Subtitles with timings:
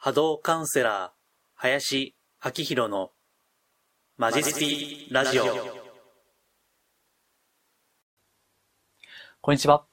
[0.00, 1.10] 波動カウンセラー、
[1.56, 2.14] 林
[2.44, 3.10] 明宏の
[4.16, 5.44] マジスピラジオ。
[9.40, 9.86] こんにちは。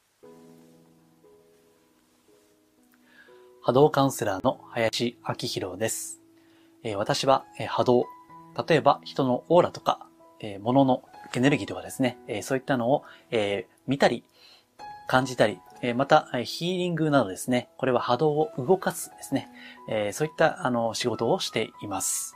[3.64, 6.22] 波動カウンセラーの林明宏です。
[6.84, 8.06] えー私は、えー波動、
[8.68, 10.06] 例えば人のオーラとか、
[10.40, 11.02] えー物の
[11.34, 14.24] エネルギーとかですね、えーそういったのを、えー見たり、
[15.08, 15.60] 感じたり、
[15.96, 19.50] また、ヒーリングなどですね、これは波動を動かすですね、
[20.14, 22.36] そういったあの仕事をしています。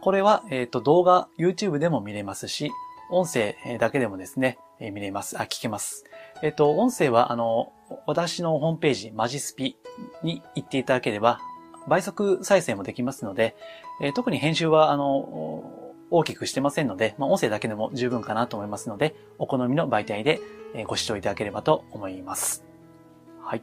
[0.00, 2.70] これは、えっ、と、動画、YouTube でも見れますし、
[3.10, 5.40] 音声だけでもですね、見れます。
[5.40, 6.04] あ、聞けます。
[6.42, 7.72] えっ、と、音声は、あの、
[8.06, 9.76] 私のホームページ、マジスピ
[10.22, 11.40] に行っていただければ、
[11.88, 13.56] 倍速再生もできますので、
[14.14, 20.40] 特に編集は、あの、大きくしてませんので、まあ、音声だけでも十分かなと思いますので、お好みの媒体で
[20.86, 22.64] ご視聴いただければと思います。
[23.42, 23.62] はい。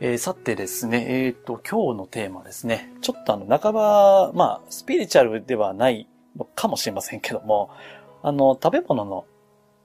[0.00, 2.90] えーさてですね、えっ、と、今日のテーマですね。
[3.02, 7.70] ちょっとあの、半ば、まあ、スピリチュアルではないのかもしれませんけども、
[8.22, 9.26] あの、食べ物の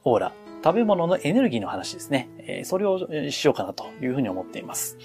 [0.05, 2.30] オーラ、食べ物のエネルギーの話ですね。
[2.39, 4.97] えーそれをしようかなというふうに思っています。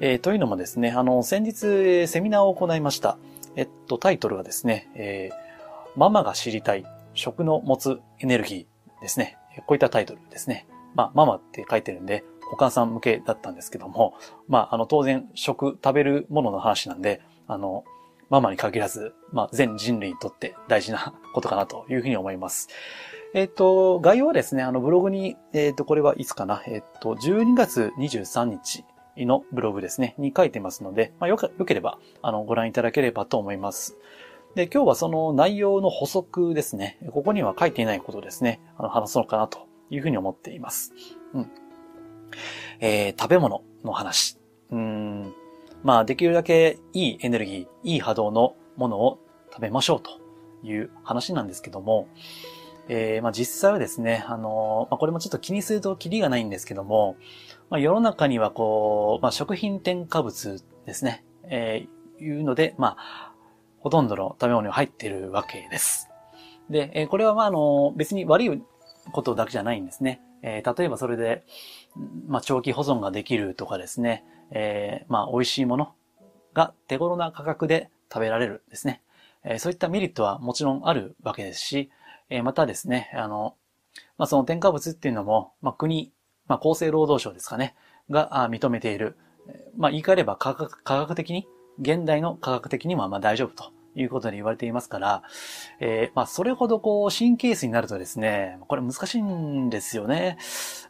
[0.00, 3.18] えーというのもですね、あの、先日、セミナーを行いました。
[3.54, 5.51] えっと、タイトルはですね、えー
[5.96, 9.36] ママが知りたい食の持つエネルギーですね。
[9.66, 10.66] こういったタイトルですね。
[10.94, 14.14] まあ、ママって書いてるんで、お母さん向けだったんですけども、
[14.48, 17.84] まあ、あの、当然、食、食べるものの話なんで、あの、
[18.30, 22.68] ママに限らず、まあ、全人類にとって大事なことかなというふうに思います。
[23.34, 28.84] えっ、と、概要はですね、あの、ブログに、えっ、と、これはいつかな、えっ、と、12月23日
[29.18, 33.96] のブログですね、に書いてますので、まあ、よ、よければ、あの、ご覧いただければと思います。
[34.54, 40.92] で、今日はその内容の補足ですね、ここには書いていないことですね、あの、話そうかなというふうに思っています。
[41.32, 41.50] うん。
[42.80, 44.38] えー食べ物の話。
[44.70, 45.32] うん。
[45.82, 49.18] まあ、できるだけいいエネルギー、いい波動のものを
[49.50, 50.10] 食べましょうと
[50.62, 52.08] いう話なんですけども、
[52.88, 57.16] えーまあ実際はですね、あのまあこれもちょっと気にするとキリがないんですけども、
[57.70, 63.31] まあ世の中にはこう、まあ食品添加物ですね、えーいうので、まあ、
[63.82, 66.08] ほとんどの食べ物に入っているわけです。
[66.70, 68.62] で、えこれはまああの、別に悪い
[69.12, 70.20] ことだけじゃないんですね。
[70.42, 71.44] えー例えばそれで、
[72.26, 75.92] まあ長期保存ができるとかですね、えーまあ美味しいもの
[76.54, 79.02] が手頃な価格で食べられるですね。
[79.44, 81.90] えーそういったメリットはもちろんあるわけですし、
[82.30, 83.56] えまたですね、あの、
[84.16, 86.12] まあ、その添加物っていうのも、まあ、国、
[86.46, 87.74] まあ、厚生労働省ですかね、
[88.10, 89.16] が認めている。
[89.76, 91.46] まあ、言い換えれば科学科学的に、
[91.80, 95.22] 現代の科学的にもまあ大丈夫ということで言われていますから、
[95.80, 100.38] えーまあ、それほどこう、神経質になるとですね、これ難しいんですよね。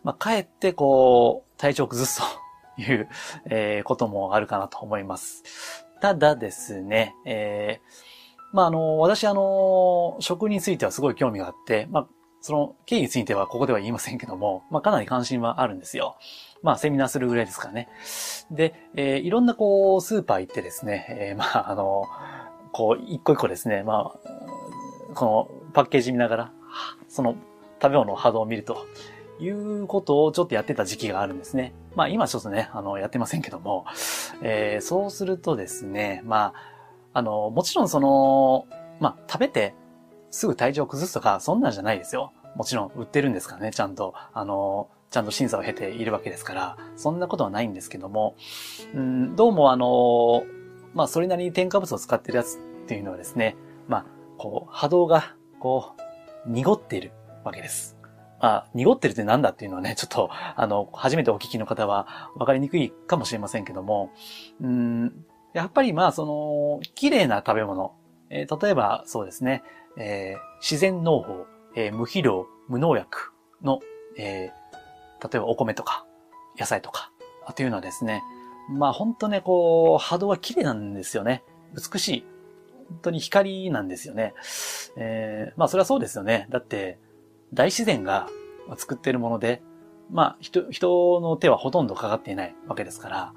[0.04, 2.20] まあ、かえってこう、体調崩す
[2.76, 3.08] という、
[3.46, 5.42] えーこともあるかなと思います。
[6.00, 8.12] ただですね、えー
[8.52, 12.08] まあ、あの、私、あの、食についてはすごい興味があって、まあ、
[12.42, 16.16] その経緯についてはここでは言いませんけども、まあ、かなり関心はあるんですよ。
[16.62, 17.88] まあ、セミナーするぐらいですからね。
[18.50, 22.04] で、えーいろんなこう、スーパー行ってですね、えーまあ、あの、
[22.72, 26.52] こう、一個一個ですね、まあ、このパッケージ見ながら、
[27.08, 27.36] その
[27.80, 28.86] 食べ物の波動を見ると
[29.38, 31.72] いうことをちょっとやってた時期があるんですね。
[31.94, 33.84] まあ、今ちょっとね、あの、やってませんけども、
[34.42, 38.66] えーそうするとですね、まあ、あの、もちろんその、
[38.98, 39.74] まあ、食べて
[40.32, 42.32] すぐ体調崩すとか、そんなんじゃないですよ。
[42.56, 44.14] もちろん売ってるんですからね、ちゃんと。
[44.32, 48.34] あの、ちゃんと審査を経ているわけですから、そんなことはないんですけども、
[48.94, 50.44] うん、どうもあの、
[50.94, 53.56] まあ、それなりに添加物を使ってるやつっていうのはですね、
[53.88, 54.06] まあ、
[54.38, 55.92] こう、波動が、こ
[56.46, 57.12] う、濁っている
[57.44, 57.98] わけです。
[58.40, 64.10] まあ、濁ってるってなんだっていうのはね、ちょっと、あの、初めてお聞きの方は分かりにくいかもしれませんけども、
[64.62, 67.94] うん、やっぱりまあ、その、綺麗な食べ物、
[68.30, 69.62] えー例えばそうですね、
[69.96, 73.32] えー自然農法、えー無肥料、無農薬
[73.62, 73.80] の、
[74.16, 74.62] えー
[75.22, 76.04] 例えばお米とか、
[76.58, 77.12] 野菜とか、
[77.54, 78.22] というのはですね、
[78.70, 81.44] まあ本当ね、こう、波動は綺麗なんですよね。
[81.74, 82.24] 美しい。
[82.88, 84.34] 本当に光なんですよね。
[84.96, 86.46] えーまあそれはそうですよね。
[86.50, 86.98] だって、
[87.54, 88.28] 大自然が
[88.76, 89.62] 作っているもので、
[90.10, 93.34] まあ人、人の手はほとんどかかっていないわけですから、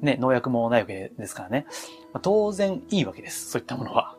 [0.00, 1.66] ね、農薬もないわけですからね。
[2.12, 3.50] まあ当然いいわけです。
[3.50, 4.16] そういったものは。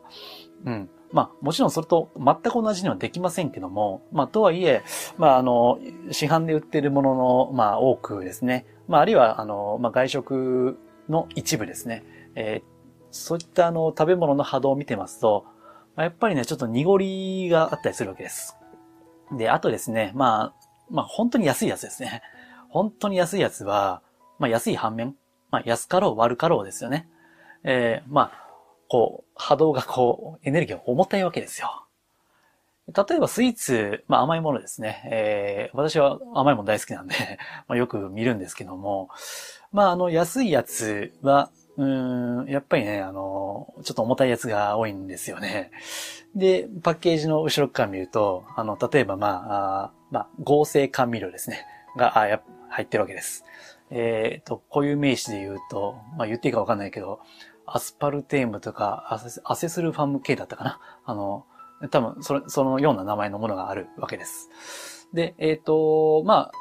[0.64, 0.90] うん。
[1.12, 4.82] まあ、もちろんそれと全く同じにはできませんけども、まあ、とはいえ、
[5.18, 5.78] まあ、あの、
[6.10, 8.66] 市販で売っているものの、まあ、多くですね。
[8.88, 10.78] まあ、あるいは、あの、まあ、外食
[11.08, 12.04] の一部ですね。
[12.34, 12.72] えー
[13.12, 15.44] そういったあの、食べ物の波動を見てますと、
[15.94, 18.56] まあやっぱりね、ちょっと濁りがあったりするわけです。
[19.36, 22.22] で、あとですね、まあ、まあ、本当に安いやつですね。
[22.70, 24.02] 本当に安いやつは、
[24.38, 25.14] まあ、安い反面、
[25.50, 27.08] まあ、安かろう悪かろうですよね。
[27.64, 28.41] えー、まあ、
[28.92, 31.86] こう、波動がこう、エネルギーが重たいわけですよ。
[32.94, 35.02] 例えばスイーツ、まあ甘いものですね。
[35.10, 37.14] えー、私は甘いもの大好きなんで
[37.68, 39.08] まあよく見るんですけども、
[39.72, 41.48] まああの安いやつは、
[41.78, 45.70] うん、やっぱりね、あの、ちょっと重たいやつが多いんですよね。
[46.34, 51.64] で、パッケージの後ろ側見ると、あの、例えばまあ、あまあ、合成甘味料ですね。
[51.96, 53.46] が、あや入ってるわけです。
[53.90, 57.20] えっ、ー、と、こういう名詞で言うと、まあ言っていいかわかんないけど、
[57.74, 60.80] アスパルテームとかアセスルファム系だったかな？
[61.04, 61.46] あの、
[61.90, 65.08] 多分、そのそのような名前のものがあるわけです。
[65.12, 66.52] で、えっ、ー、と、まあ、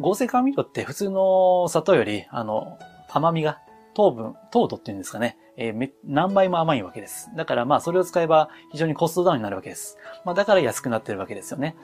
[0.00, 2.78] 合成甘味料って普通の砂糖より、あの、
[3.10, 3.60] 甘みが、
[3.94, 7.30] 糖分、糖度っていうんですかね、えー、何倍も甘いわけです。
[7.36, 9.98] だからまあそれを使えば非常にコストダウンになるわけです。
[10.24, 11.76] まあだから安くなってるわけですよね。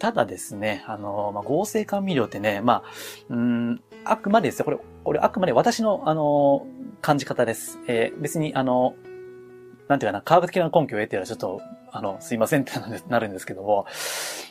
[0.00, 2.82] ただですね、あの、まあ、合成甘味料ってね、まあ、
[3.30, 4.64] うん、あくまでですよ。
[4.64, 6.66] これ、これあくまで私の、あの、
[7.00, 7.78] 感じ方です。
[7.86, 8.96] えー、別に、あの、
[9.86, 11.60] なんていうかな、科学的な根拠を得てはちょっと、
[11.92, 12.72] あの、すいませんって
[13.08, 13.86] なるんですけども、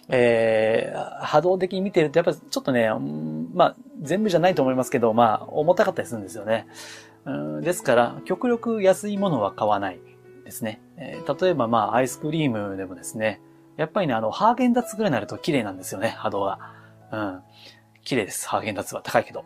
[0.07, 2.90] えー、波動的に見てると、やっぱりちょっとね、
[3.54, 6.68] まあ、全部じゃないと思いますけど、まあ、重たかったりするんですよね。
[7.25, 10.00] うんですから、極力安いものは買わない
[10.46, 10.81] ですね。
[10.96, 13.42] えー、例えば、まあ、アイスクリームでもですね、
[13.75, 16.60] やっぱりね、あの、ハーゲンダッツぐらいになると綺麗なんですよね、波動が。
[17.12, 17.42] うん。
[18.06, 19.02] 綺麗です、ハーゲンダッツは。
[19.04, 19.44] 高いけど。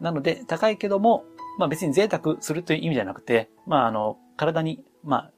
[0.00, 0.04] うん。
[0.04, 1.24] なので、高いけども、
[1.58, 5.32] まあ別に贅沢するという意味じゃなくて、まああの、体に、まあ、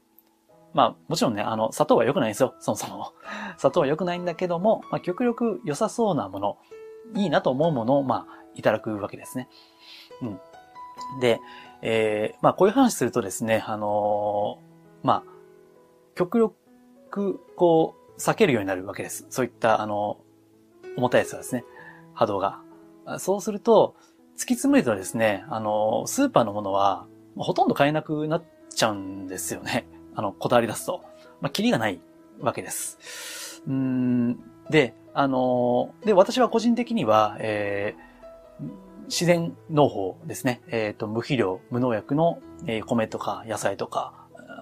[0.74, 3.12] まあもちろんね、あの、砂糖は良くないんですよ、そもそも。
[3.58, 6.58] 砂糖は良くないんだけども、まあ極力良さそうなもの、
[7.14, 9.48] いいなと思うものを、まあ、いただくわけですね。
[10.22, 10.40] うん。
[11.20, 11.40] で、
[11.82, 15.32] えー、まあこういう話するとですね、あのー、まあ、
[16.14, 19.26] 極力、こう、避けるようになるわけです。
[19.30, 20.18] そういった、あの、
[20.96, 21.64] 重たいやつはですね、
[22.14, 22.60] 波動が。
[23.18, 24.11] そうすると、突
[24.44, 27.06] き詰めるとですね、あの、スーパーのものは、
[27.36, 28.44] ほとんど買えなくなっ
[28.74, 29.86] ちゃうんですよね。
[30.14, 31.02] あの、こだわり出すと。
[31.40, 32.00] まあ、キリがない
[32.40, 33.62] わけです。
[33.66, 34.38] うん、
[34.70, 38.02] で、あの、で、私は個人的には、えー、
[39.06, 40.62] 自然農法ですね。
[40.68, 44.14] えっ、ー、と、無肥料、無農薬の、えー、米とか野菜とか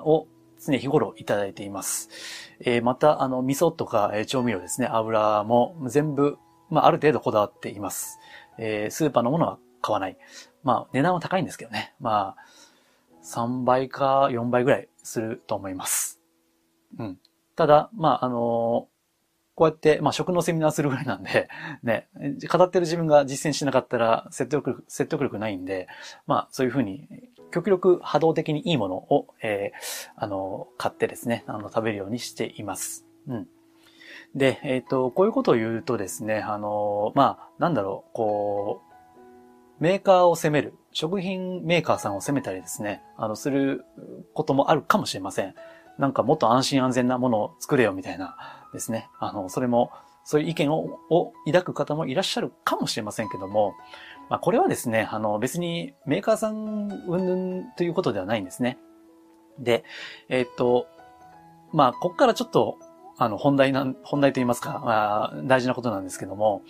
[0.04, 0.26] を
[0.60, 2.08] 常日頃いただいています。
[2.60, 4.88] えー、また、あの、味噌とか、えー、調味料ですね。
[4.90, 6.38] 油も全部、
[6.68, 8.18] まあ、ある程度こだわっています。
[8.58, 10.16] えー、スーパーのものは買わない。
[10.62, 11.94] まあ、値段は高いんですけどね。
[12.00, 12.36] まあ、
[13.24, 16.20] 3倍か4倍ぐらいすると思います。
[16.98, 17.18] うん。
[17.56, 18.88] ただ、まあ、あの、
[19.54, 21.48] こうやって、まあ、食のセミナーするぐらいなんで、
[21.84, 22.08] ね、
[22.50, 25.86] 語ってる自分が実践しなかったら説得力、説得力ないんで、
[26.26, 27.08] まあ、そういうふうに、
[27.50, 33.04] 極力波動的にいいものを、えー、あの、買ってですね、あの、食べるようにしています。
[33.26, 33.48] うん。
[34.34, 38.89] で、えっ、ー、と、こういうことを言うとですね、あの、まあ、なんだろう、こう、
[39.80, 43.84] メーカーを責める、食品メーカーさんを責めたりですね、あの、する
[44.34, 45.54] こともあるかもしれません。
[45.98, 48.36] なんかもっと安心安全なものを作れよみたいな
[48.72, 49.08] ですね。
[49.18, 49.90] あの、それも、
[50.24, 53.74] そういう意見をを抱く方もいらっしゃるかもしれませんけども、
[54.28, 58.78] まあ、これはですね、あの、別にメーカーさん云々ということではないんですね。
[59.58, 59.84] で、
[60.28, 60.86] えー、っと、
[61.72, 62.78] まあ、こっからちょっと
[63.22, 66.62] あの、本題なん、本題と言いますか、まあ、大事なことなんですけども、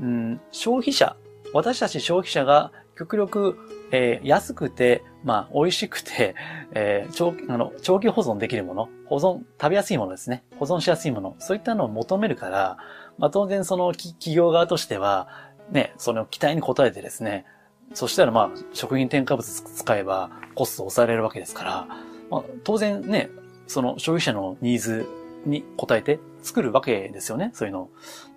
[0.00, 1.14] うん、消費者、
[1.52, 3.56] 私たち消費者が極力、
[3.92, 6.34] えー、安くて、まあ、美味しくて、
[6.72, 10.44] えー、長あの長期保存できるもの、保存、食べやすいものですね。
[10.58, 12.76] 保存しやすいもの、そういったのを求めるから、
[13.18, 15.28] まあ、当然その企業側としては、
[15.70, 17.46] ね、その期待に応えてですね、
[17.94, 21.86] そしたらまあ、食品添加物使えばコストを抑えられるわけですから、
[22.30, 23.30] まあ、当然ね、
[23.66, 25.06] その消費者のニーズ
[25.46, 27.88] に応えて作るわけですよね、そういうの。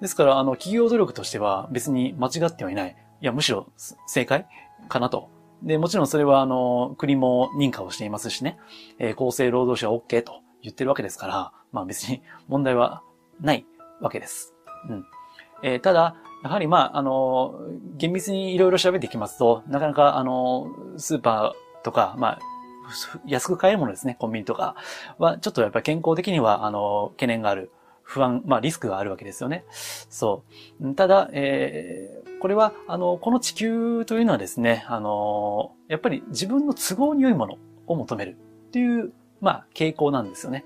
[0.02, 2.96] ですから、あの、企業努力としては別に間違ってはいない。
[3.24, 3.72] いや、むしろ
[4.06, 4.46] 正解
[4.90, 5.30] かなと。
[5.64, 8.58] で、もちろんそれは、あの、国も認可をしていますしね、
[9.00, 13.02] えー、厚生労働省は OK と言ってるわけですから、まあ別に問題は
[13.40, 13.66] ない
[14.02, 14.54] わけです。
[14.90, 15.06] うん。
[15.64, 17.62] えー、ただ、やはりまあ、あの、
[17.96, 22.40] 厳密にいろいろ調べていきますと、なかなか、あの、スーパーとか、まあ、
[23.26, 24.76] 安く買えるものですね、コンビニとか
[25.18, 27.72] は、ちょっとやっぱり健康的には、あの、懸念がある。
[28.06, 29.64] 不安、まあリスクがあるわけですよね。
[29.70, 30.44] そ
[30.82, 30.94] う。
[30.94, 37.58] ただ、え、これは、あの、この地球というのはですね、あの、やっぱり自分の都合に良いもの
[37.88, 38.36] を求める
[38.68, 40.66] っていう、まあ、傾向なんですよね。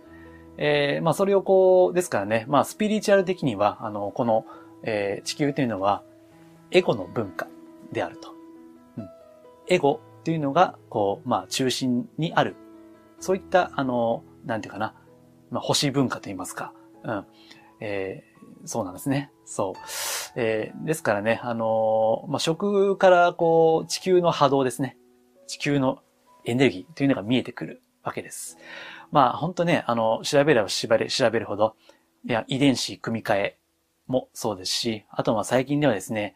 [0.57, 4.48] えー、まあ、それをこう、ですからね、まあ、スピリチュアル的には、あの、この、
[4.81, 6.01] えー、地球というのは、
[6.72, 7.48] エゴの文化
[7.91, 8.34] であると。
[8.98, 9.10] うん、
[9.67, 12.55] エゴっていうのが、こう、まあ、中心にある。
[13.19, 14.96] そういった、あの、なんていうかな、
[15.51, 16.74] まあ、星文化と言いますか。
[17.03, 17.25] うん。
[17.81, 18.26] えー、
[18.67, 19.31] そうなんですね。
[19.45, 19.79] そう。
[20.36, 24.97] えー、ですからね、あのまあ、食から、こう、地球の波動ですね。
[25.47, 26.00] 地球の
[26.45, 28.57] エネルギーというのが見えてくるわけです。
[29.12, 31.75] まあ、本当ね、あの、調べれば調べ、調べるほど、
[32.25, 33.57] いや、遺伝子組み換え
[34.07, 36.36] もそうですし、あとは最近ではですね、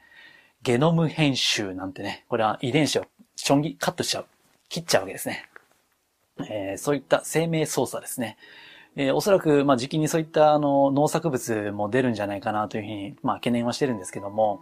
[0.63, 4.25] ゲノム編集なんてね、これは遺伝子をちょんぎ、カットしちゃう、
[4.69, 5.50] 切っちゃうわけですね。
[6.50, 8.38] えー、そういった生命操作ですね。
[8.95, 14.62] えー、おそらく、まあ、時期にそういったあの農作物も出るんじゃないかなというふうに、まあ、懸念はしてるんですけども、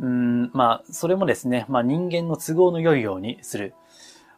[0.00, 3.74] うん、まあ、それもですね、まあ、人間の都合の良いようにする。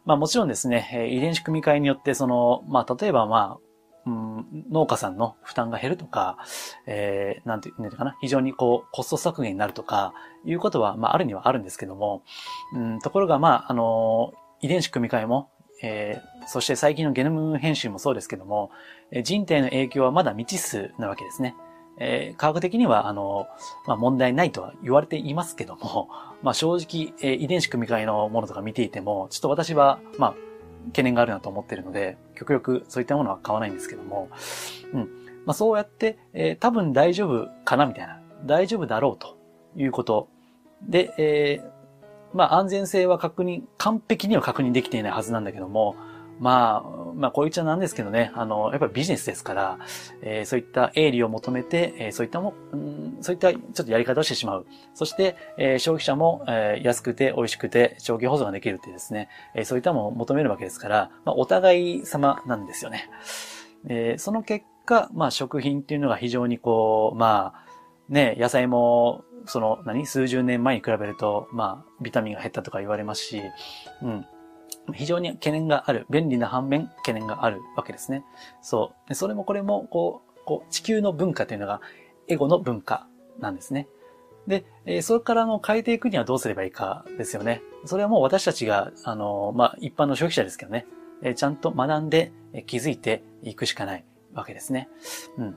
[0.05, 3.65] まあ、もちろんですね、え遺伝子組み換えによって、その、まあ、例えば、まあ、
[4.05, 6.37] うん、農家さんの負担が減るとか、
[6.85, 10.13] えー、なんていうのかな、非常にこう、コスト削減になるとか、
[10.45, 12.21] いうことは、まあ、あるにはあるんですけども、
[12.75, 15.49] うん、ところが、まあ、あの、遺伝子組み換えも、
[15.81, 18.71] えー、そして最近のゲノム編集もそうですけども、
[19.23, 21.55] 人体の影響はまだ未知数なわけですね。
[21.97, 23.47] えー、科学的には、あの、
[23.87, 26.09] まあ、問題ないとは言われていますけども、
[26.41, 30.35] まあ、正直、えー、遺伝子組み換えのものとか見ていても、ちょっと私は、まあ、
[30.87, 34.29] 懸念があるなと思ってるので、極力そういったものは買わないんですけども、
[34.93, 35.09] うん。
[35.45, 39.37] まあ、そうやって、えー、多分大丈夫かなみたいな、大丈夫だろうと
[39.75, 40.27] いうこと
[40.81, 45.95] で、えー、まあ安全性は確認、完璧には確認できていないはずなんだけども、
[46.39, 49.79] まあ、まあ、こういっちゃなんですけどね、あの、やっぱりビジネスですから、
[50.21, 54.65] えー、そういった営利を求めて、えー、そういったも、うん、そういったちょっとやり方をしてしまう。
[54.93, 63.09] そして、えー、消費者も、えー、安くて美味しくて長期保存ができるってですね、えー、そういったものを求めるわけですから、まあ、お互い様なんですよね。
[63.87, 67.65] えー、その結果、まあ、食品っていうのが非常にこう、まあ、
[68.09, 70.05] ね、野菜もその、何？
[70.05, 73.41] 数十年前に比べると、まあ、ビタミンが減ったとか言われますし、
[74.01, 74.25] うん。
[74.93, 76.05] 非常に懸念がある。
[76.09, 78.23] 便利な反面、懸念があるわけですね。
[78.61, 79.15] そう。
[79.15, 81.81] それもこれも、こう、こう、地球の文化というのが、
[82.27, 83.07] エゴの文化
[83.39, 83.87] なんですね。
[84.47, 87.61] で、え、それからの変えていくにはどうすればいいかですよね。
[87.85, 90.85] それはもう私たちが、あの、まあ、一般の消費者ですけどね、
[91.21, 94.89] え、ちゃんと学んで、え、気づいていくしかないわけですね。
[95.37, 95.55] うん。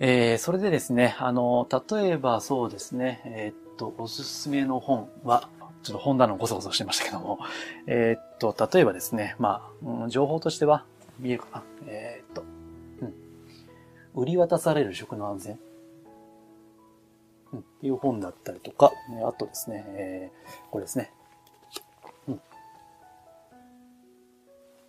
[0.00, 5.48] えー、それでですね、あの、例えばそうですね、えー、っと、おすすめの本は、
[5.82, 7.38] ちょっと本棚のごそごそしてましたけども、
[7.86, 9.70] えー、っと、例えばですね、ま
[10.04, 10.84] あ、情報としては、
[11.18, 13.14] 見えるかなえー、っと、うん。
[14.22, 15.58] 売り渡される食の安全。
[17.52, 18.92] うん、っていう本だったりとか、
[19.26, 21.12] あとですね、えー、これですね。
[22.28, 22.40] うん。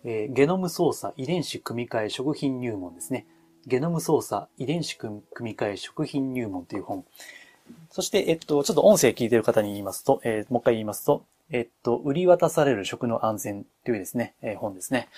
[0.04, 3.26] えー、ゲノム操作遺伝子組み換え食品入門ですね。
[3.66, 7.04] ゲノム操作、遺伝子組み換え食品入門という本。
[7.90, 15.08] そして、えっと、ちょっと音声聞いてる方に言いますと、えー、もう一回言いますと、えっと、売り渡される食の安全というですね、えー、本ですね。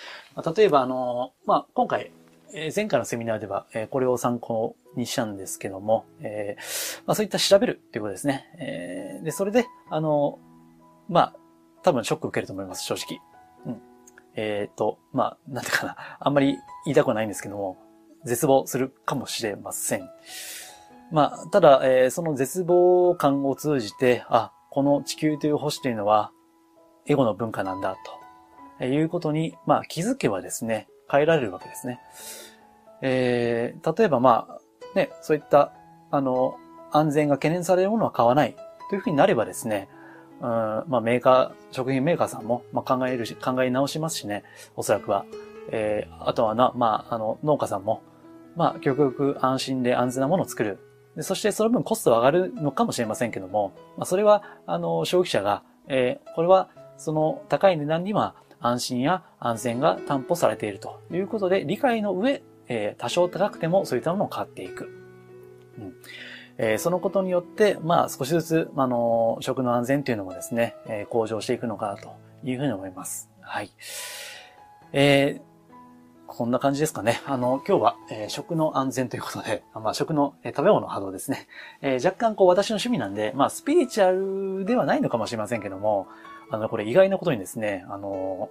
[0.56, 2.10] 例えば、あの、まあ、今回、
[2.52, 6.56] え、前回のセミナーでは、え、これを参考にしたんですけども、え、
[7.06, 8.48] まあ、そういった調べるっていうことですね。
[8.58, 10.38] え、で、それで、あの、
[11.08, 11.36] まあ、
[11.82, 13.20] 多分ショック受けると思います、正直。
[13.66, 13.82] うん。
[14.36, 17.76] えっ、と、まあ、なんていうかな、あんまり言いたくはないんですけども、
[18.24, 20.08] 絶望するかもしれません。
[21.12, 26.32] まあ、ただ、えー、その絶望感を通じて、あ、この地球という星というのは、
[27.06, 27.96] エゴの文化なんだ、
[28.78, 32.00] ということに、まあ、気づけばですね、変えられるわけですね。
[33.02, 34.58] えー、例えばまあ、
[34.96, 35.72] ね、そういった、
[36.10, 36.56] あの、
[36.90, 38.56] 安全が懸念されるものは買わない
[38.88, 39.88] というふうになればですね、
[40.40, 44.44] うん、まあメーカー、食品メーカーさんも、まあ、考えるし、考え直しますしね、
[44.76, 45.26] おそらくは。
[45.70, 48.02] えー、あとはな、まあ、あの、農家さんも、
[48.56, 50.78] まあ、極力安心で安全なものを作る。
[51.16, 64.84] でそしてその分コストは上がるのかもしれませんけども、まあ、それは、あの、消費者が、えー、これは、その高い値段には安心や安全が担保されているということで、理解の上、えー、多少高くてもそういったものを買っていく。
[65.78, 65.94] うん
[66.56, 73.28] えー、そのことによって、まあ少しずつ、あの、食の安全というのもですね、えー、向上していくのかなというふうに思います。
[73.40, 73.70] はい。
[74.92, 75.53] えー
[76.36, 77.22] こんな感じですかね。
[77.26, 81.46] あの、今日は、えー、食の安全ということで、 まあ、食の、えー、食べ物の波動ですね。
[81.80, 86.08] えー、若干こう私の趣味なんで、まあ、スピリチュアルではないのかもしれませんけども、
[86.50, 88.50] あの、これ意外なことにですね、あの、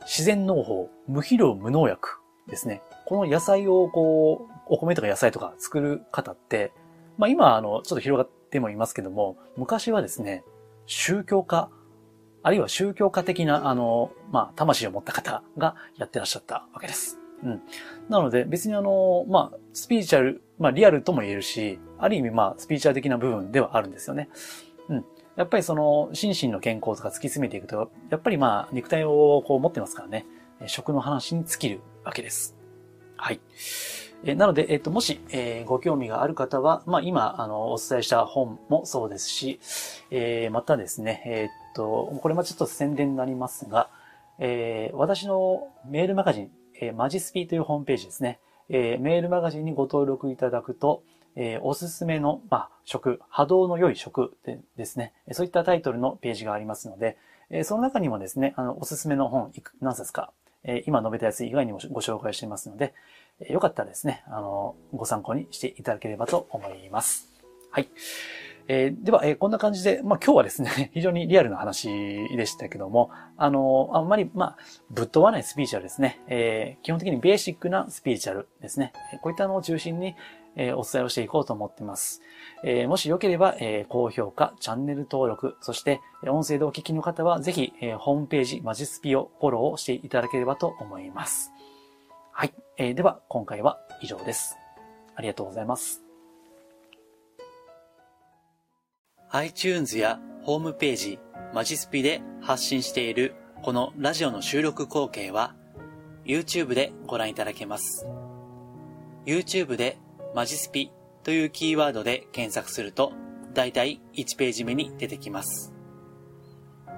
[0.00, 2.18] 自然農法、無肥料無農薬
[2.48, 2.82] ですね。
[3.06, 6.72] この野菜をこう、お米とか野菜とか作る方って、
[7.16, 10.42] まあ今、あの、ちょっと広がってもいますけども、昔はですね、
[10.86, 11.70] 宗教家、
[12.42, 17.19] あるいは宗教家的な、あの、まあ、魂を持った方がやってらっしゃったわけです。
[17.42, 17.62] うん。
[18.08, 24.28] なので、別にあの、まあ、スピリチュアル、まあ、リアルとも言えるし、ある意味、まあ、スピリチュアル的な部分ではあるんですよね。
[24.88, 25.04] うん。
[25.36, 30.26] やっぱりその、心身の健康とか突き詰めていくと、やっぱりまあ、肉体をこう持ってますからね、
[30.66, 32.56] 食の話に尽きるわけです。
[33.16, 33.40] はい。
[34.24, 39.60] えなので、えっと、もし、えー、ご興味がある方は、まあ、今、あの、お伝えした本もそうですし、
[40.10, 43.88] えー、またですね、えー、っと、これもちょっと宣伝になりますが、
[44.38, 46.50] え、私のメールマガジン、
[46.80, 48.40] えー、マジスピというホームページですね。
[48.68, 51.02] えー、メールマガジンにご登録いただくと、
[51.36, 57.18] えー、おすすめの、まあ、食、波動の良い食でですね、そういったタイトルのページがありますので、
[57.50, 60.32] えー、その中にもですね、あの、おすすめの本、いく何冊か、
[60.64, 62.94] えー、今述べたやつ以外にもご紹介していますので、
[63.40, 67.28] えー、よかったらですね、あの、ご参考にしていただければと思います。
[67.70, 67.88] はい。
[68.68, 71.88] えー、では、えー、こんな感じで、まあ、今日はですね、 非常にリアルな話
[72.36, 74.56] でしたけども、あの、あんまり、まあ、
[74.90, 76.20] ぶっ飛ばないスピーチュアルですね。
[76.28, 78.92] えー、基本的にベーシックなスピーチュアルですね。
[79.22, 80.14] こういったのを中心に、
[80.56, 82.22] えー、お伝えをしていこうと思っています。
[82.64, 91.52] えー、もしよければ、えー、高評価、チャンネル登録、そして、音声でお聞きの方は、ぜひ、えー、ホームページ、マジスピをフォローをしていただければと思います。
[92.32, 92.54] はい。
[92.78, 94.56] えー、では、今回は以上です。
[95.14, 96.09] ありがとうございます。
[99.32, 101.20] iTunes やホームページ、
[101.54, 105.54] マジスピで発信しているこのラジオの収録光景は
[106.24, 108.08] YouTube でご覧いただけます。
[109.24, 109.98] YouTube で
[110.34, 110.90] マジスピ
[111.22, 113.12] というキーワードで検索すると
[113.54, 115.72] だいたい1ページ目に出てきます。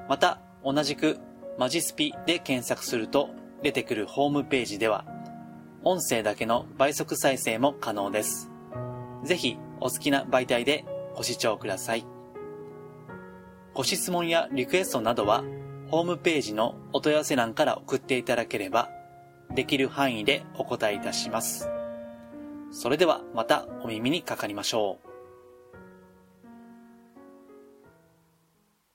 [0.09, 1.19] また同じく
[1.59, 3.29] マジスピで検索すると
[3.63, 5.05] 出てくるホームページでは
[5.85, 8.51] 音声だけの倍速再生も可能です。
[9.23, 12.22] ぜひお好きな媒体でご視聴ください。
[13.75, 15.43] ご質問やリクエストなどは、
[15.89, 18.91] ホームページのお問い合わせ欄から送っていただければ、
[19.55, 21.71] できる範囲でお答えいたします。
[22.71, 25.12] それではまたお耳にかかりましょう。